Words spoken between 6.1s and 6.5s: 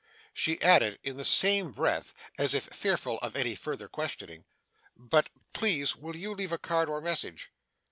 you